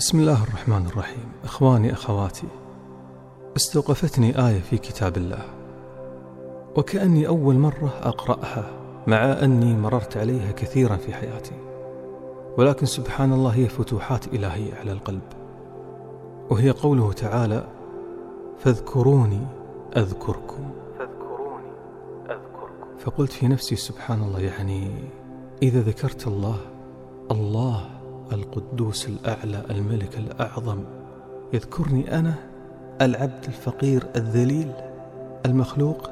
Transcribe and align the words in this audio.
بسم 0.00 0.20
الله 0.20 0.42
الرحمن 0.42 0.86
الرحيم. 0.86 1.32
إخواني 1.44 1.92
أخواتي 1.92 2.46
استوقفتني 3.56 4.48
آية 4.48 4.60
في 4.60 4.78
كتاب 4.78 5.16
الله. 5.16 5.44
وكأني 6.76 7.28
أول 7.28 7.54
مرة 7.54 7.92
أقرأها 8.02 8.70
مع 9.06 9.16
أني 9.16 9.76
مررت 9.76 10.16
عليها 10.16 10.52
كثيرا 10.52 10.96
في 10.96 11.14
حياتي. 11.14 11.54
ولكن 12.58 12.86
سبحان 12.86 13.32
الله 13.32 13.50
هي 13.50 13.68
فتوحات 13.68 14.26
إلهية 14.26 14.74
على 14.74 14.92
القلب. 14.92 15.22
وهي 16.50 16.70
قوله 16.70 17.12
تعالى 17.12 17.66
فاذكروني 18.58 19.46
أذكركم. 19.96 20.70
فاذكروني 20.98 21.72
أذكركم. 22.24 22.98
فقلت 22.98 23.32
في 23.32 23.48
نفسي 23.48 23.76
سبحان 23.76 24.22
الله 24.22 24.40
يعني 24.40 24.90
إذا 25.62 25.80
ذكرت 25.80 26.26
الله 26.26 26.56
الله 27.30 27.99
القدوس 28.56 29.08
الأعلى 29.08 29.62
الملك 29.70 30.18
الأعظم. 30.18 30.84
يذكرني 31.52 32.18
أنا 32.18 32.34
العبد 33.00 33.44
الفقير 33.44 34.06
الذليل 34.16 34.72
المخلوق. 35.46 36.10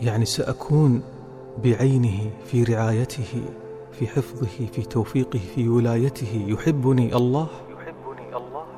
يعني 0.00 0.24
سأكون 0.24 1.02
بعينه 1.64 2.30
في 2.44 2.64
رعايته 2.64 3.42
في 3.92 4.06
حفظه 4.06 4.66
في 4.72 4.82
توفيقه 4.82 5.40
في 5.54 5.68
ولايته. 5.68 6.44
يحبني 6.48 7.16
الله. 7.16 7.48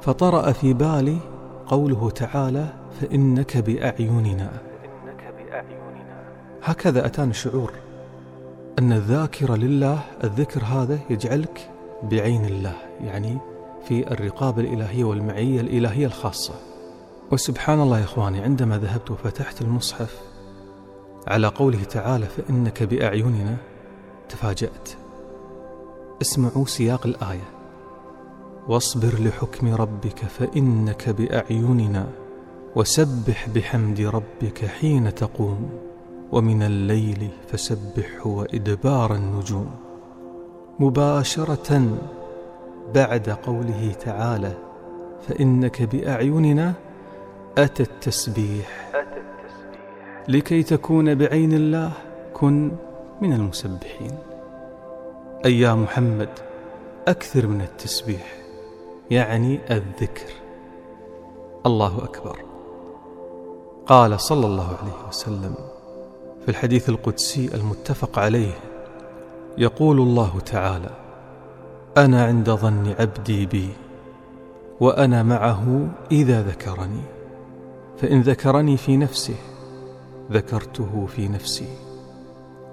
فطرأ 0.00 0.52
في 0.52 0.72
بالي 0.72 1.18
قوله 1.66 2.10
تعالى 2.10 2.72
فإنك 3.00 3.56
بأعيننا. 3.56 4.50
هكذا 6.62 7.06
أتاني 7.06 7.32
شعور 7.32 7.72
أن 8.78 8.92
الذاكره 8.92 9.56
لله 9.56 9.98
الذكر 10.24 10.62
هذا 10.64 10.98
يجعلك 11.10 11.70
بعين 12.02 12.44
الله 12.44 12.76
يعني 13.00 13.38
في 13.84 14.12
الرقابه 14.12 14.62
الإلهية 14.62 15.04
والمعية 15.04 15.60
الإلهية 15.60 16.06
الخاصة. 16.06 16.54
وسبحان 17.32 17.80
الله 17.80 17.98
يا 17.98 18.04
إخواني 18.04 18.40
عندما 18.40 18.78
ذهبت 18.78 19.10
وفتحت 19.10 19.62
المصحف 19.62 20.20
على 21.26 21.46
قوله 21.46 21.84
تعالى 21.84 22.26
فإنك 22.26 22.82
بأعيننا 22.82 23.56
تفاجأت. 24.28 24.88
اسمعوا 26.22 26.66
سياق 26.66 27.06
الآية. 27.06 27.48
واصبر 28.68 29.14
لحكم 29.20 29.74
ربك 29.74 30.18
فإنك 30.18 31.08
بأعيننا 31.08 32.06
وسبح 32.76 33.48
بحمد 33.48 34.00
ربك 34.00 34.66
حين 34.66 35.14
تقوم 35.14 35.70
ومن 36.32 36.62
الليل 36.62 37.28
فسبحه 37.48 38.26
وإدبار 38.26 39.14
النجوم. 39.14 39.89
مباشرة 40.80 41.98
بعد 42.94 43.30
قوله 43.30 43.92
تعالى 44.00 44.52
فإنك 45.28 45.82
بأعيننا 45.82 46.72
أتى 47.58 47.82
التسبيح. 47.82 48.92
لكي 50.28 50.62
تكون 50.62 51.14
بعين 51.14 51.52
الله 51.52 51.92
كن 52.34 52.72
من 53.20 53.32
المسبحين. 53.32 54.18
أي 55.44 55.60
يا 55.60 55.74
محمد 55.74 56.28
أكثر 57.08 57.46
من 57.46 57.60
التسبيح 57.60 58.34
يعني 59.10 59.60
الذكر. 59.70 60.32
الله 61.66 62.04
أكبر. 62.04 62.38
قال 63.86 64.20
صلى 64.20 64.46
الله 64.46 64.76
عليه 64.82 65.08
وسلم 65.08 65.54
في 66.42 66.48
الحديث 66.48 66.88
القدسي 66.88 67.50
المتفق 67.54 68.18
عليه 68.18 68.69
يقول 69.58 70.00
الله 70.00 70.40
تعالى 70.40 70.90
أنا 71.96 72.24
عند 72.24 72.50
ظن 72.50 72.94
عبدي 72.98 73.46
بي 73.46 73.68
وأنا 74.80 75.22
معه 75.22 75.88
إذا 76.12 76.42
ذكرني 76.42 77.02
فإن 77.98 78.20
ذكرني 78.20 78.76
في 78.76 78.96
نفسه 78.96 79.36
ذكرته 80.32 81.06
في 81.06 81.28
نفسي 81.28 81.68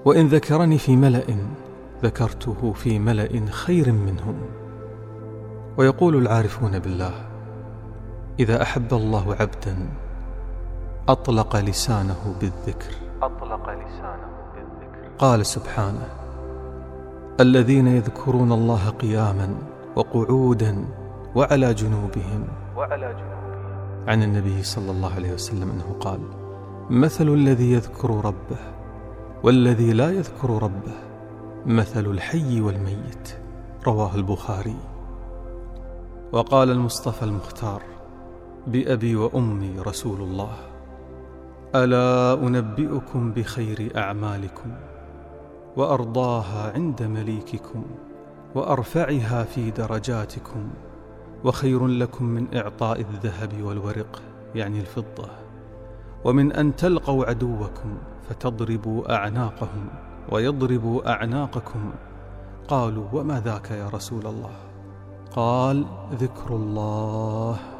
وإن 0.05 0.27
ذكرني 0.27 0.77
في 0.77 0.95
ملأ 0.95 1.23
ذكرته 2.03 2.73
في 2.73 2.99
ملأ 2.99 3.45
خير 3.49 3.91
منهم. 3.91 4.35
ويقول 5.77 6.15
العارفون 6.15 6.79
بالله 6.79 7.13
إذا 8.39 8.61
أحب 8.61 8.93
الله 8.93 9.35
عبدا 9.39 9.89
أطلق 11.09 11.55
لسانه 11.55 12.35
بالذكر. 12.41 12.93
أطلق 13.21 13.69
لسانه 13.69 14.29
بالذكر. 14.55 15.09
قال 15.17 15.45
سبحانه 15.45 16.07
الذين 17.39 17.87
يذكرون 17.87 18.51
الله 18.51 18.89
قياما 18.89 19.55
وقعودا 19.95 20.85
وعلى 21.35 21.73
جنوبهم. 21.73 22.47
وعلى 22.77 23.13
جنوبهم. 23.13 24.07
عن 24.07 24.23
النبي 24.23 24.63
صلى 24.63 24.91
الله 24.91 25.13
عليه 25.15 25.33
وسلم 25.33 25.69
أنه 25.69 25.95
قال 25.99 26.19
مثل 26.89 27.27
الذي 27.27 27.71
يذكر 27.71 28.25
ربه 28.25 28.59
والذي 29.43 29.93
لا 29.93 30.11
يذكر 30.11 30.49
ربه 30.63 30.95
مثل 31.65 32.05
الحي 32.05 32.61
والميت. 32.61 33.37
رواه 33.87 34.15
البخاري. 34.15 34.77
وقال 36.31 36.71
المصطفى 36.71 37.23
المختار 37.23 37.81
بأبي 38.67 39.15
وأمي 39.15 39.79
رسول 39.79 40.21
الله 40.21 40.55
ألا 41.75 42.33
أنبئكم 42.33 43.31
بخير 43.31 43.91
أعمالكم؟ 43.97 44.96
وأرضاها 45.75 46.73
عند 46.73 47.03
مليككم 47.03 47.83
وأرفعها 48.55 49.43
في 49.43 49.71
درجاتكم 49.71 50.69
وخير 51.43 51.87
لكم 51.87 52.25
من 52.25 52.55
إعطاء 52.55 52.99
الذهب 52.99 53.61
والورق 53.63 54.21
يعني 54.55 54.79
الفضة. 54.79 55.29
ومن 56.25 56.51
أن 56.51 56.75
تلقوا 56.75 57.25
عدوكم 57.25 57.97
فتضربوا 58.29 59.15
أعناقهم 59.15 59.87
ويضربوا 60.31 61.11
أعناقكم. 61.11 61.91
قالوا 62.67 63.05
وما 63.13 63.39
ذاك 63.39 63.71
يا 63.71 63.89
رسول 63.89 64.27
الله؟ 64.27 64.55
قال 65.35 65.85
ذكر 66.13 66.55
الله. 66.55 67.76